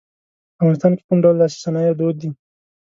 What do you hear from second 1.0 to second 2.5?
کوم ډول لاسي صنایع دود دي.